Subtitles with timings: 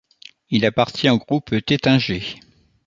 [0.49, 2.39] Il appartient au groupe Taittinger.